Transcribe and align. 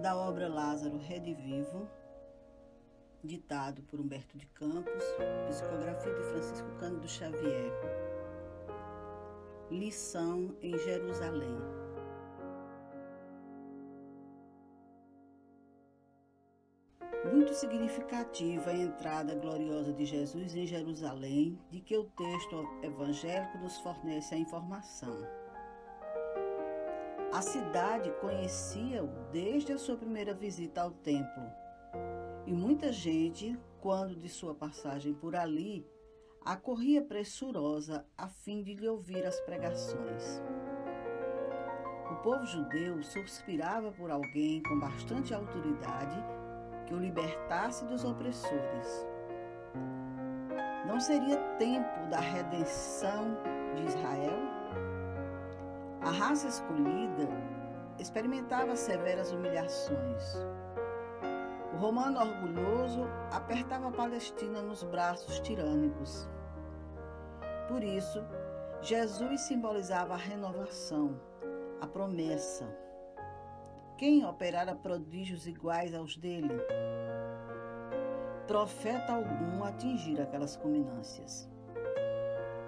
da 0.00 0.16
obra 0.16 0.48
Lázaro 0.48 0.96
Redivivo, 0.96 1.86
ditado 3.22 3.82
por 3.82 4.00
Humberto 4.00 4.38
de 4.38 4.46
Campos, 4.46 5.04
psicografia 5.46 6.14
de 6.14 6.22
Francisco 6.22 6.68
Cândido 6.78 7.06
Xavier. 7.06 7.72
Lição 9.70 10.56
em 10.62 10.76
Jerusalém. 10.78 11.58
Muito 17.30 17.52
significativa 17.52 18.70
a 18.70 18.74
entrada 18.74 19.34
gloriosa 19.34 19.92
de 19.92 20.06
Jesus 20.06 20.56
em 20.56 20.66
Jerusalém, 20.66 21.60
de 21.70 21.80
que 21.80 21.96
o 21.96 22.04
texto 22.04 22.66
evangélico 22.82 23.58
nos 23.58 23.78
fornece 23.80 24.34
a 24.34 24.38
informação. 24.38 25.39
A 27.32 27.42
cidade 27.42 28.10
conhecia-o 28.20 29.08
desde 29.30 29.72
a 29.72 29.78
sua 29.78 29.96
primeira 29.96 30.34
visita 30.34 30.82
ao 30.82 30.90
templo, 30.90 31.44
e 32.44 32.52
muita 32.52 32.92
gente, 32.92 33.56
quando 33.80 34.16
de 34.16 34.28
sua 34.28 34.52
passagem 34.52 35.14
por 35.14 35.36
ali, 35.36 35.86
acorria 36.44 37.00
pressurosa 37.00 38.04
a 38.18 38.28
fim 38.28 38.62
de 38.64 38.74
lhe 38.74 38.88
ouvir 38.88 39.24
as 39.24 39.38
pregações. 39.42 40.42
O 42.10 42.16
povo 42.16 42.44
judeu 42.44 43.00
suspirava 43.04 43.92
por 43.92 44.10
alguém 44.10 44.60
com 44.64 44.80
bastante 44.80 45.32
autoridade 45.32 46.16
que 46.88 46.94
o 46.94 46.98
libertasse 46.98 47.84
dos 47.84 48.04
opressores. 48.04 49.06
Não 50.84 50.98
seria 50.98 51.36
tempo 51.58 52.08
da 52.10 52.18
redenção 52.18 53.36
de 53.76 53.84
Israel? 53.84 54.59
A 56.02 56.10
raça 56.10 56.48
escolhida 56.48 57.28
experimentava 57.98 58.74
severas 58.74 59.32
humilhações. 59.32 60.34
O 61.74 61.76
romano 61.76 62.18
orgulhoso 62.18 63.06
apertava 63.30 63.88
a 63.88 63.92
Palestina 63.92 64.62
nos 64.62 64.82
braços 64.82 65.38
tirânicos. 65.40 66.26
Por 67.68 67.84
isso, 67.84 68.24
Jesus 68.80 69.42
simbolizava 69.42 70.14
a 70.14 70.16
renovação, 70.16 71.20
a 71.82 71.86
promessa. 71.86 72.66
Quem 73.98 74.24
operara 74.24 74.74
prodígios 74.74 75.46
iguais 75.46 75.94
aos 75.94 76.16
dele? 76.16 76.48
Profeta 78.46 79.12
algum 79.12 79.62
atingir 79.62 80.18
aquelas 80.18 80.56
culminâncias. 80.56 81.46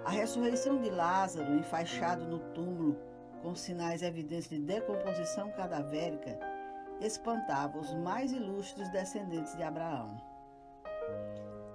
A 0.05 0.11
ressurreição 0.11 0.79
de 0.79 0.91
Lázaro, 0.91 1.55
enfaixado 1.55 2.25
no 2.25 2.37
túmulo, 2.53 2.95
com 3.43 3.53
sinais 3.53 4.01
evidentes 4.01 4.49
de 4.49 4.57
decomposição 4.57 5.51
cadavérica, 5.51 6.39
espantava 7.01 7.77
os 7.77 7.93
mais 7.93 8.31
ilustres 8.31 8.89
descendentes 8.89 9.55
de 9.57 9.61
Abraão. 9.61 10.15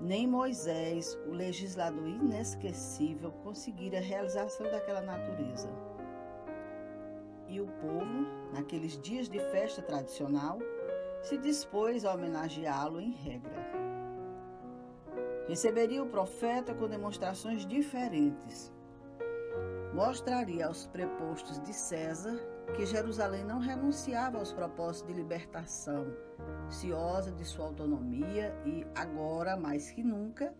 Nem 0.00 0.26
Moisés, 0.26 1.14
o 1.26 1.30
legislador 1.30 2.08
inesquecível, 2.08 3.30
conseguira 3.44 3.98
a 3.98 4.00
realização 4.00 4.70
daquela 4.70 5.02
natureza. 5.02 5.68
E 7.46 7.60
o 7.60 7.66
povo, 7.66 8.26
naqueles 8.52 9.00
dias 9.02 9.28
de 9.28 9.38
festa 9.50 9.82
tradicional, 9.82 10.58
se 11.22 11.36
dispôs 11.36 12.04
a 12.04 12.14
homenageá-lo 12.14 13.00
em 13.00 13.10
regra. 13.10 13.66
Receberia 15.48 16.02
o 16.02 16.08
profeta 16.08 16.74
com 16.74 16.88
demonstrações 16.88 17.66
diferentes, 17.66 18.72
mostraria 19.98 20.66
aos 20.68 20.86
prepostos 20.86 21.58
de 21.58 21.74
César 21.74 22.38
que 22.76 22.86
Jerusalém 22.86 23.44
não 23.44 23.58
renunciava 23.58 24.38
aos 24.38 24.52
propósitos 24.52 25.12
de 25.12 25.20
libertação, 25.20 26.06
ciosa 26.70 27.32
de 27.32 27.44
sua 27.44 27.64
autonomia 27.64 28.54
e, 28.64 28.86
agora 28.94 29.56
mais 29.56 29.90
que 29.90 30.04
nunca, 30.04 30.54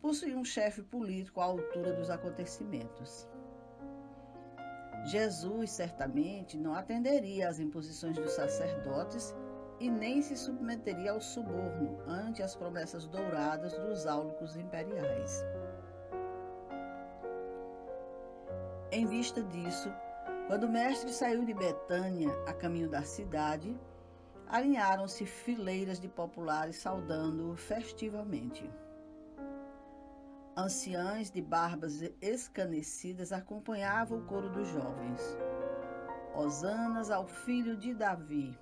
possuía 0.00 0.38
um 0.38 0.44
chefe 0.44 0.82
político 0.82 1.42
à 1.42 1.44
altura 1.44 1.92
dos 1.92 2.08
acontecimentos. 2.08 3.28
Jesus 5.04 5.72
certamente 5.72 6.56
não 6.56 6.74
atenderia 6.74 7.50
às 7.50 7.60
imposições 7.60 8.16
dos 8.16 8.32
sacerdotes 8.32 9.34
e 9.80 9.90
nem 9.90 10.22
se 10.22 10.34
submeteria 10.34 11.10
ao 11.10 11.20
suborno 11.20 11.98
ante 12.06 12.42
as 12.42 12.56
promessas 12.56 13.06
douradas 13.06 13.76
dos 13.80 14.06
áulicos 14.06 14.56
imperiais. 14.56 15.44
Em 18.94 19.06
vista 19.06 19.42
disso, 19.42 19.90
quando 20.46 20.64
o 20.64 20.68
mestre 20.68 21.10
saiu 21.14 21.46
de 21.46 21.54
Betânia 21.54 22.28
a 22.46 22.52
caminho 22.52 22.90
da 22.90 23.02
cidade, 23.02 23.74
alinharam-se 24.46 25.24
fileiras 25.24 25.98
de 25.98 26.08
populares 26.08 26.76
saudando-o 26.76 27.56
festivamente. 27.56 28.70
Anciãs 30.54 31.30
de 31.30 31.40
barbas 31.40 32.02
escanecidas 32.20 33.32
acompanhavam 33.32 34.18
o 34.18 34.26
coro 34.26 34.50
dos 34.50 34.68
jovens. 34.68 35.22
Hosanas 36.34 37.10
ao 37.10 37.26
filho 37.26 37.78
de 37.78 37.94
Davi. 37.94 38.54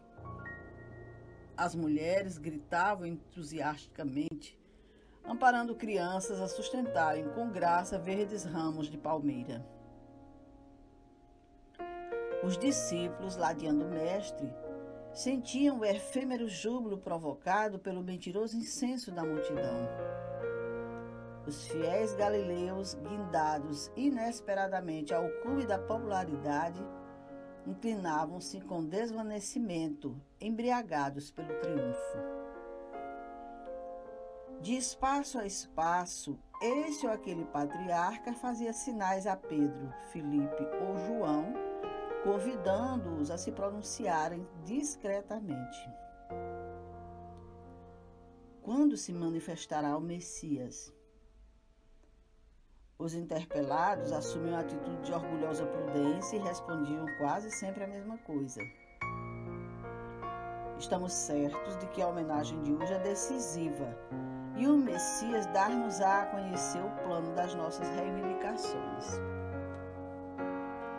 As 1.56 1.74
mulheres 1.74 2.38
gritavam 2.38 3.04
entusiasticamente, 3.04 4.56
amparando 5.24 5.74
crianças 5.74 6.40
a 6.40 6.46
sustentarem 6.46 7.28
com 7.30 7.50
graça 7.50 7.98
verdes 7.98 8.44
ramos 8.44 8.86
de 8.86 8.96
palmeira. 8.96 9.79
Os 12.42 12.56
discípulos, 12.56 13.36
ladeando 13.36 13.84
o 13.84 13.90
mestre, 13.90 14.50
sentiam 15.12 15.80
o 15.80 15.84
efêmero 15.84 16.48
júbilo 16.48 16.96
provocado 16.96 17.78
pelo 17.78 18.02
mentiroso 18.02 18.56
incenso 18.56 19.12
da 19.12 19.22
multidão. 19.22 19.86
Os 21.46 21.66
fiéis 21.66 22.14
galileus, 22.14 22.94
guindados 22.94 23.90
inesperadamente 23.94 25.12
ao 25.12 25.28
cume 25.42 25.66
da 25.66 25.78
popularidade, 25.78 26.82
inclinavam-se 27.66 28.60
com 28.62 28.86
desvanecimento, 28.86 30.18
embriagados 30.40 31.30
pelo 31.30 31.54
triunfo. 31.60 32.18
De 34.62 34.76
espaço 34.76 35.38
a 35.38 35.46
espaço, 35.46 36.38
esse 36.62 37.06
ou 37.06 37.12
aquele 37.12 37.44
patriarca 37.44 38.32
fazia 38.32 38.72
sinais 38.72 39.26
a 39.26 39.36
Pedro, 39.36 39.92
Filipe 40.10 40.64
ou 40.86 40.96
João 41.06 41.69
convidando-os 42.22 43.30
a 43.30 43.38
se 43.38 43.50
pronunciarem 43.52 44.46
discretamente. 44.64 45.90
Quando 48.62 48.96
se 48.96 49.12
manifestará 49.12 49.96
o 49.96 50.00
Messias? 50.00 50.92
Os 52.98 53.14
interpelados 53.14 54.12
assumiam 54.12 54.56
a 54.56 54.60
atitude 54.60 55.00
de 55.02 55.12
orgulhosa 55.12 55.64
prudência 55.64 56.36
e 56.36 56.40
respondiam 56.40 57.06
quase 57.16 57.50
sempre 57.50 57.84
a 57.84 57.88
mesma 57.88 58.18
coisa. 58.18 58.60
Estamos 60.78 61.12
certos 61.12 61.76
de 61.78 61.86
que 61.88 62.02
a 62.02 62.08
homenagem 62.08 62.62
de 62.62 62.74
hoje 62.74 62.92
é 62.92 62.98
decisiva 62.98 63.96
e 64.56 64.66
o 64.66 64.76
Messias 64.76 65.46
dar-nos-á 65.46 66.22
a 66.22 66.26
conhecer 66.26 66.82
o 66.82 66.90
plano 67.02 67.34
das 67.34 67.54
nossas 67.54 67.88
reivindicações. 67.88 69.39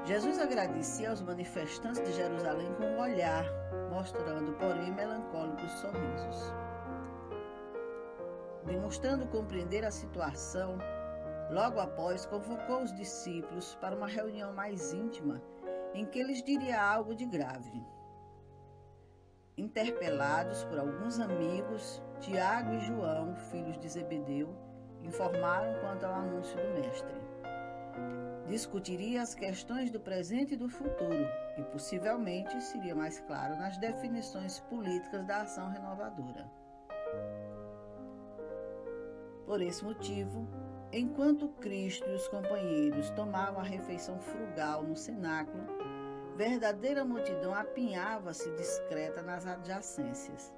Jesus 0.04 0.40
agradecia 0.40 1.12
aos 1.12 1.22
manifestantes 1.22 2.02
de 2.04 2.12
Jerusalém 2.14 2.74
com 2.74 2.84
um 2.84 3.00
olhar, 3.00 3.46
mostrando, 3.92 4.52
porém, 4.54 4.92
melancólicos 4.92 5.72
sorrisos. 5.74 6.54
Demonstrando 8.66 9.28
compreender 9.28 9.86
a 9.86 9.92
situação, 9.92 10.80
logo 11.52 11.80
após 11.80 12.26
convocou 12.26 12.82
os 12.82 12.92
discípulos 12.96 13.76
para 13.76 13.96
uma 13.96 14.08
reunião 14.08 14.52
mais 14.54 14.92
íntima 14.92 15.40
em 15.94 16.06
que 16.06 16.24
lhes 16.24 16.42
diria 16.42 16.82
algo 16.82 17.14
de 17.14 17.26
grave. 17.26 17.86
Interpelados 19.56 20.64
por 20.64 20.80
alguns 20.80 21.20
amigos, 21.20 22.02
Tiago 22.20 22.74
e 22.74 22.80
João, 22.80 23.36
filhos 23.36 23.78
de 23.78 23.88
Zebedeu, 23.88 24.56
informaram 25.04 25.80
quanto 25.80 26.06
ao 26.06 26.14
anúncio 26.14 26.58
do 26.58 26.82
Mestre 26.82 27.21
discutiria 28.52 29.22
as 29.22 29.34
questões 29.34 29.90
do 29.90 30.00
presente 30.00 30.56
e 30.56 30.58
do 30.58 30.68
futuro 30.68 31.26
e 31.58 31.64
possivelmente 31.72 32.62
seria 32.62 32.94
mais 32.94 33.18
claro 33.22 33.56
nas 33.56 33.78
definições 33.78 34.60
políticas 34.60 35.26
da 35.26 35.44
ação 35.44 35.70
renovadora. 35.70 36.52
Por 39.46 39.62
esse 39.62 39.84
motivo, 39.86 40.46
enquanto 40.92 41.48
Cristo 41.62 42.10
e 42.10 42.14
os 42.14 42.28
companheiros 42.28 43.10
tomavam 43.12 43.62
a 43.62 43.64
refeição 43.64 44.20
frugal 44.20 44.84
no 44.84 44.98
cenáculo, 44.98 45.64
verdadeira 46.36 47.06
multidão 47.06 47.56
apinhava-se 47.56 48.52
discreta 48.52 49.22
nas 49.22 49.48
adjacências. 49.48 50.54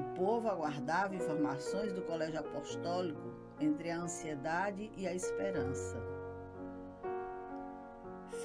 O 0.00 0.14
povo 0.16 0.48
aguardava 0.48 1.14
informações 1.14 1.92
do 1.92 2.02
colégio 2.02 2.40
apostólico 2.40 3.32
entre 3.60 3.90
a 3.90 3.98
ansiedade 3.98 4.90
e 4.96 5.06
a 5.06 5.14
esperança 5.14 6.13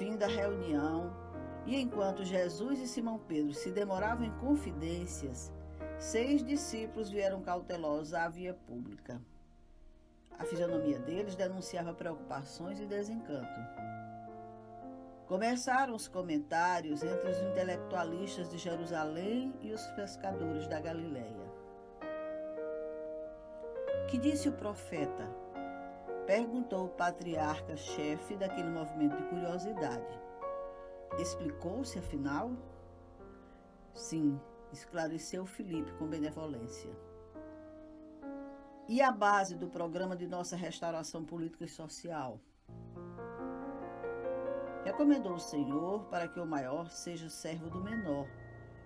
fim 0.00 0.16
da 0.16 0.26
reunião, 0.26 1.12
E 1.66 1.76
enquanto 1.76 2.24
Jesus 2.24 2.80
e 2.80 2.88
Simão 2.88 3.18
Pedro 3.18 3.52
se 3.52 3.70
demoravam 3.70 4.24
em 4.24 4.30
confidências, 4.38 5.52
seis 5.98 6.42
discípulos 6.42 7.10
vieram 7.10 7.42
cautelosos 7.42 8.14
à 8.14 8.26
via 8.26 8.54
pública. 8.54 9.20
A 10.38 10.44
fisionomia 10.46 10.98
deles 10.98 11.36
denunciava 11.36 11.92
preocupações 11.92 12.80
e 12.80 12.86
desencanto. 12.86 13.60
Começaram 15.26 15.94
os 15.94 16.08
comentários 16.08 17.04
entre 17.04 17.30
os 17.30 17.38
intelectualistas 17.38 18.48
de 18.48 18.56
Jerusalém 18.56 19.54
e 19.60 19.70
os 19.70 19.86
pescadores 19.88 20.66
da 20.66 20.80
Galileia. 20.80 21.52
Que 24.08 24.16
disse 24.16 24.48
o 24.48 24.52
profeta? 24.52 25.28
Perguntou 26.30 26.84
o 26.84 26.90
patriarca-chefe 26.90 28.36
daquele 28.36 28.68
movimento 28.68 29.16
de 29.16 29.28
curiosidade. 29.30 30.20
Explicou-se, 31.18 31.98
afinal? 31.98 32.52
Sim, 33.92 34.40
esclareceu 34.72 35.44
Felipe 35.44 35.92
com 35.94 36.06
benevolência. 36.06 36.88
E 38.88 39.02
a 39.02 39.10
base 39.10 39.56
do 39.56 39.66
programa 39.66 40.14
de 40.14 40.28
nossa 40.28 40.54
restauração 40.54 41.24
política 41.24 41.64
e 41.64 41.68
social? 41.68 42.38
Recomendou 44.84 45.34
o 45.34 45.40
Senhor 45.40 46.04
para 46.04 46.28
que 46.28 46.38
o 46.38 46.46
maior 46.46 46.88
seja 46.90 47.28
servo 47.28 47.68
do 47.68 47.82
menor, 47.82 48.28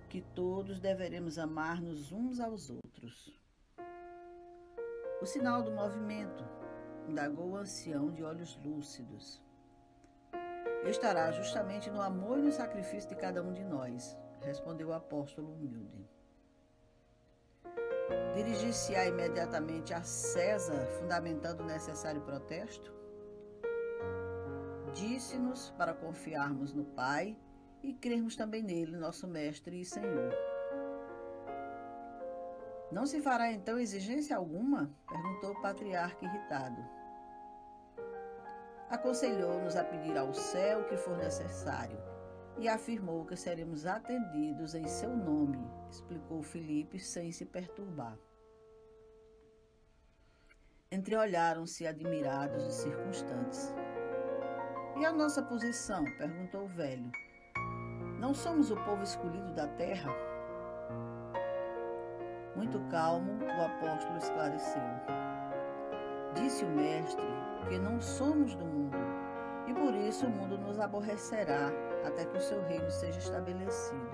que 0.08 0.23
todos 0.23 0.81
deveremos 0.81 1.38
amar-nos 1.38 2.11
uns 2.11 2.41
aos 2.41 2.70
outros. 2.70 3.38
O 5.20 5.26
sinal 5.26 5.62
do 5.62 5.73
movimento, 5.73 6.43
indagou 7.09 7.51
o 7.51 7.56
ancião 7.56 8.11
de 8.11 8.23
olhos 8.23 8.59
lúcidos. 8.65 9.43
Estará 10.85 11.33
justamente 11.33 11.91
no 11.91 12.01
amor 12.01 12.39
e 12.39 12.43
no 12.43 12.53
sacrifício 12.53 13.09
de 13.09 13.17
cada 13.17 13.43
um 13.43 13.53
de 13.53 13.65
nós, 13.65 14.17
respondeu 14.43 14.89
o 14.89 14.93
apóstolo 14.93 15.53
humilde. 15.53 16.06
Dirigir-se-á 18.35 19.06
imediatamente 19.06 19.95
a 19.95 20.03
César, 20.03 20.87
fundamentando 20.99 21.62
o 21.62 21.67
necessário 21.67 22.21
protesto? 22.21 22.93
Disse-nos 24.93 25.71
para 25.71 25.95
confiarmos 25.95 26.73
no 26.73 26.85
Pai 26.85 27.37
e 27.83 27.95
crermos 27.95 28.37
também 28.37 28.62
nele, 28.62 28.97
nosso 28.97 29.27
Mestre 29.27 29.81
e 29.81 29.85
Senhor. 29.85 30.33
Não 32.94 33.06
se 33.06 33.20
fará 33.20 33.50
então 33.50 33.76
exigência 33.76 34.37
alguma? 34.37 34.88
perguntou 35.08 35.50
o 35.50 35.61
patriarca 35.61 36.25
irritado. 36.25 36.81
Aconselhou-nos 38.88 39.75
a 39.75 39.82
pedir 39.82 40.17
ao 40.17 40.32
céu 40.32 40.79
o 40.79 40.85
que 40.85 40.96
for 40.96 41.17
necessário 41.17 41.99
e 42.56 42.69
afirmou 42.69 43.25
que 43.25 43.35
seremos 43.35 43.85
atendidos 43.85 44.76
em 44.76 44.87
seu 44.87 45.11
nome, 45.11 45.58
explicou 45.91 46.41
Filipe 46.41 47.00
sem 47.00 47.32
se 47.32 47.44
perturbar. 47.44 48.17
Entreolharam-se 50.88 51.88
admirados 51.88 52.64
e 52.64 52.73
circunstantes. 52.73 53.75
E 55.00 55.05
a 55.05 55.12
nossa 55.12 55.43
posição? 55.43 56.05
perguntou 56.17 56.62
o 56.62 56.69
velho. 56.69 57.11
Não 58.20 58.32
somos 58.32 58.70
o 58.70 58.76
povo 58.85 59.02
escolhido 59.02 59.52
da 59.52 59.67
terra? 59.67 60.34
Muito 62.65 62.81
calmo, 62.89 63.31
o 63.45 63.63
apóstolo 63.63 64.17
esclareceu. 64.17 64.81
Disse 66.35 66.65
o 66.65 66.69
Mestre 66.71 67.23
que 67.69 67.79
não 67.79 68.01
somos 68.01 68.55
do 68.55 68.65
mundo 68.65 68.97
e 69.67 69.75
por 69.75 69.95
isso 69.95 70.27
o 70.27 70.31
mundo 70.31 70.57
nos 70.57 70.81
aborrecerá 70.81 71.71
até 72.07 72.25
que 72.25 72.39
o 72.39 72.41
seu 72.41 72.63
reino 72.63 72.91
seja 72.91 73.19
estabelecido. 73.19 74.09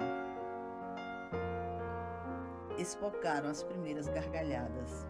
Espocaram 2.76 3.49
as 3.49 3.62
primeiras 3.62 4.08
gargalhadas. 4.08 5.06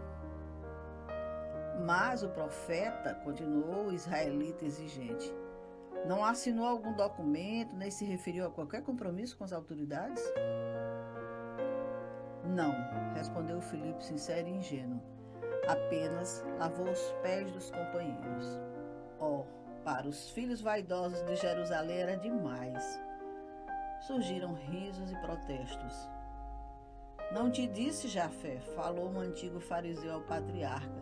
Mas 1.87 2.23
o 2.23 2.29
profeta, 2.29 3.15
continuou 3.25 3.87
o 3.87 3.93
israelita 3.95 4.67
exigente, 4.67 5.35
não 6.07 6.23
assinou 6.23 6.67
algum 6.67 6.93
documento, 6.93 7.75
nem 7.75 7.91
se 7.91 8.05
referiu 8.05 8.47
a 8.47 8.51
qualquer 8.51 8.83
compromisso 8.83 9.39
com 9.39 9.45
as 9.45 9.53
autoridades? 9.55 10.23
Não, 12.51 12.75
respondeu 13.15 13.61
Filipe 13.61 14.03
sincero 14.03 14.49
e 14.49 14.57
ingênuo. 14.57 15.01
Apenas 15.69 16.45
lavou 16.59 16.91
os 16.91 17.13
pés 17.23 17.51
dos 17.53 17.71
companheiros. 17.71 18.59
Oh, 19.21 19.45
para 19.85 20.09
os 20.09 20.31
filhos 20.31 20.61
vaidosos 20.61 21.23
de 21.23 21.37
Jerusalém 21.37 21.99
era 21.99 22.17
demais. 22.17 23.01
Surgiram 24.01 24.55
risos 24.55 25.13
e 25.13 25.17
protestos. 25.21 26.09
Não 27.31 27.51
te 27.51 27.69
disse, 27.69 28.09
Jafé, 28.09 28.59
falou 28.75 29.09
um 29.09 29.21
antigo 29.21 29.61
fariseu 29.61 30.15
ao 30.15 30.23
patriarca. 30.23 31.01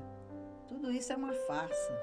Tudo 0.66 0.92
isso 0.92 1.12
é 1.14 1.16
uma 1.16 1.32
farsa. 1.32 1.98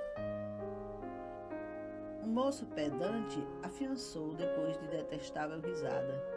O 2.24 2.28
moço 2.28 2.66
pedante 2.66 3.46
afiançou 3.62 4.34
depois 4.34 4.76
de 4.80 4.88
detestável 4.88 5.62
risada. 5.62 6.35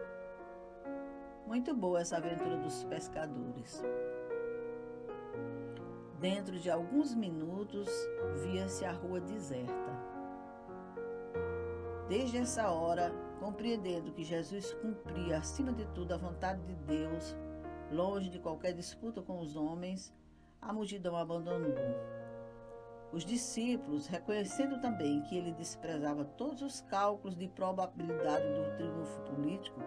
Muito 1.49 1.75
boa 1.75 2.03
essa 2.03 2.19
aventura 2.19 2.59
dos 2.59 2.85
pescadores. 2.85 3.83
Dentro 6.21 6.59
de 6.59 6.71
alguns 6.71 7.15
minutos, 7.15 7.89
via-se 8.43 8.85
a 8.85 8.93
rua 8.93 9.19
deserta. 9.19 9.91
Desde 12.07 12.37
essa 12.37 12.71
hora, 12.71 13.11
compreendendo 13.41 14.13
que 14.13 14.25
Jesus 14.25 14.75
cumpria 14.75 15.39
acima 15.39 15.73
de 15.73 15.87
tudo 15.87 16.13
a 16.13 16.19
vontade 16.19 16.61
de 16.67 16.75
Deus, 16.75 17.35
longe 17.91 18.29
de 18.29 18.39
qualquer 18.39 18.75
disputa 18.75 19.23
com 19.23 19.41
os 19.41 19.57
homens, 19.57 20.15
a 20.61 20.71
multidão 20.71 21.17
abandonou. 21.17 21.73
Os 23.11 23.25
discípulos, 23.25 24.07
reconhecendo 24.07 24.83
também 24.83 25.23
que 25.23 25.39
ele 25.39 25.53
desprezava 25.53 26.27
todos 26.27 26.61
os 26.61 26.83
cálculos 26.83 27.35
de 27.35 27.49
probabilidade 27.49 28.45
do 28.45 28.77
triunfo 28.77 29.23
político, 29.23 29.81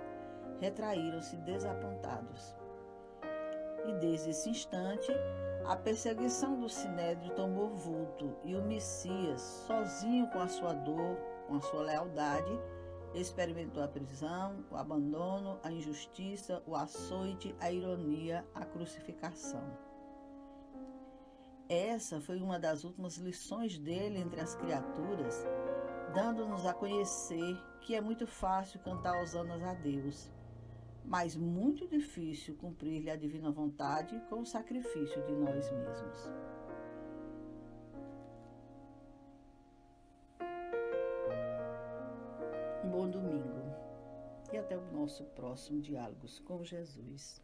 retraíram-se 0.62 1.36
desapontados. 1.38 2.56
E 3.88 3.94
desde 3.94 4.30
esse 4.30 4.50
instante, 4.50 5.12
a 5.66 5.76
perseguição 5.76 6.60
do 6.60 6.70
Sinédrio 6.70 7.34
tomou 7.36 7.76
vulto 7.76 8.38
e 8.44 8.56
o 8.56 8.62
Messias, 8.62 9.42
sozinho 9.68 10.28
com 10.28 10.40
a 10.40 10.48
sua 10.48 10.74
dor, 10.74 11.18
com 11.48 11.56
a 11.56 11.62
sua 11.62 11.82
lealdade, 11.82 12.52
experimentou 13.16 13.84
a 13.84 13.88
prisão, 13.88 14.64
o 14.70 14.76
abandono, 14.78 15.60
a 15.64 15.72
injustiça, 15.72 16.62
o 16.66 16.76
açoite, 16.76 17.56
a 17.60 17.72
ironia, 17.72 18.46
a 18.54 18.64
crucificação. 18.64 19.66
Essa 21.68 22.22
foi 22.22 22.40
uma 22.40 22.60
das 22.60 22.84
últimas 22.84 23.18
lições 23.18 23.80
dele 23.80 24.20
entre 24.20 24.40
as 24.40 24.56
criaturas, 24.56 25.44
dando-nos 26.14 26.66
a 26.66 26.74
conhecer 26.74 27.58
que 27.82 27.96
é 27.96 28.02
muito 28.02 28.28
fácil 28.28 28.80
cantar 28.82 29.22
hosanas 29.22 29.64
a 29.64 29.74
Deus 29.74 30.30
mas 31.04 31.36
muito 31.36 31.88
difícil 31.88 32.56
cumprir-lhe 32.56 33.10
a 33.10 33.16
divina 33.16 33.52
vontade 33.52 34.20
com 34.30 34.42
o 34.42 34.46
sacrifício 34.46 35.22
de 35.26 35.34
nós 35.34 35.72
mesmos. 35.72 36.30
Um 42.84 42.90
bom 42.90 43.10
domingo 43.10 43.62
e 44.52 44.58
até 44.58 44.78
o 44.78 44.92
nosso 44.92 45.24
próximo 45.26 45.82
Diálogos 45.82 46.40
com 46.40 46.64
Jesus. 46.64 47.42